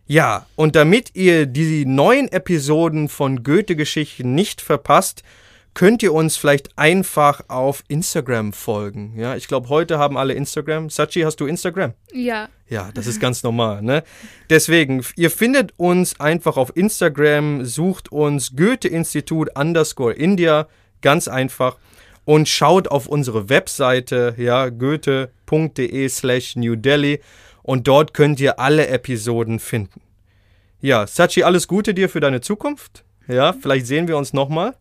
Ja, 0.08 0.48
und 0.56 0.76
damit 0.76 1.16
ihr 1.16 1.46
die 1.46 1.86
neuen 1.86 2.32
Episoden 2.32 3.10
von 3.10 3.44
Goethe-Geschichten 3.44 4.34
nicht 4.34 4.62
verpasst, 4.62 5.22
könnt 5.74 6.04
ihr 6.04 6.14
uns 6.14 6.38
vielleicht 6.38 6.78
einfach 6.78 7.42
auf 7.48 7.84
Instagram 7.88 8.54
folgen. 8.54 9.14
Ja, 9.18 9.36
ich 9.36 9.48
glaube, 9.48 9.70
heute 9.70 9.98
haben 9.98 10.18
alle 10.18 10.34
Instagram. 10.34 10.90
Sachi, 10.90 11.22
hast 11.22 11.38
du 11.40 11.46
Instagram? 11.46 11.94
Ja, 12.12 12.50
Ja, 12.68 12.92
das 12.94 13.08
ist 13.08 13.20
ganz 13.20 13.42
normal, 13.42 13.82
ne? 13.82 14.04
Deswegen, 14.50 15.04
ihr 15.16 15.32
findet 15.32 15.74
uns 15.78 16.20
einfach 16.20 16.56
auf 16.58 16.76
Instagram, 16.76 17.66
sucht 17.66 18.12
uns 18.12 18.56
Goethe-Institut 18.56 19.50
underscore 19.58 20.14
India, 20.14 20.68
ganz 21.02 21.28
einfach, 21.28 21.78
und 22.26 22.48
schaut 22.48 22.88
auf 22.90 23.08
unsere 23.08 23.50
Webseite, 23.50 24.36
ja, 24.38 24.70
goethe.de 24.70 26.10
slash 26.10 26.56
New 26.58 26.76
Delhi, 26.76 27.22
und 27.64 27.88
dort 27.88 28.14
könnt 28.14 28.40
ihr 28.40 28.60
alle 28.60 28.88
Episoden 28.88 29.60
finden. 29.60 30.02
Ja, 30.82 31.08
Sachi, 31.08 31.44
alles 31.44 31.68
Gute 31.68 31.94
dir 31.94 32.08
für 32.08 32.20
deine 32.20 32.42
Zukunft. 32.42 33.04
Ja, 33.28 33.54
vielleicht 33.54 33.88
sehen 33.88 34.08
wir 34.08 34.18
uns 34.18 34.32
nochmal. 34.34 34.76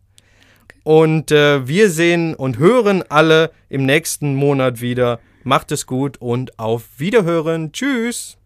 Und 0.89 1.29
äh, 1.29 1.67
wir 1.67 1.91
sehen 1.91 2.33
und 2.33 2.57
hören 2.57 3.03
alle 3.09 3.51
im 3.69 3.85
nächsten 3.85 4.33
Monat 4.33 4.81
wieder. 4.81 5.19
Macht 5.43 5.71
es 5.71 5.85
gut 5.85 6.17
und 6.19 6.57
auf 6.57 6.81
Wiederhören. 6.97 7.71
Tschüss. 7.71 8.37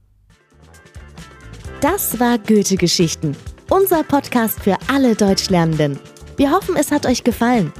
Das 1.79 2.19
war 2.19 2.37
Goethe 2.37 2.75
Geschichten, 2.75 3.33
unser 3.69 4.03
Podcast 4.03 4.59
für 4.59 4.75
alle 4.93 5.15
Deutschlernenden. 5.15 5.97
Wir 6.35 6.51
hoffen, 6.51 6.75
es 6.75 6.91
hat 6.91 7.05
euch 7.05 7.23
gefallen. 7.23 7.71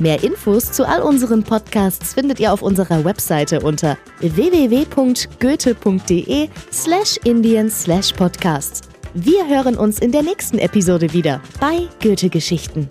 Mehr 0.00 0.20
Infos 0.24 0.72
zu 0.72 0.84
all 0.84 1.02
unseren 1.02 1.44
Podcasts 1.44 2.14
findet 2.14 2.40
ihr 2.40 2.52
auf 2.52 2.62
unserer 2.62 3.04
Webseite 3.04 3.60
unter 3.60 3.96
www.goethe.de 4.18 5.28
slash 6.72 7.20
Indien 7.22 7.70
slash. 7.70 8.12
Wir 9.14 9.48
hören 9.48 9.76
uns 9.76 10.00
in 10.00 10.10
der 10.10 10.24
nächsten 10.24 10.58
Episode 10.58 11.12
wieder 11.12 11.40
bei 11.60 11.86
Goethe 12.02 12.30
Geschichten. 12.30 12.88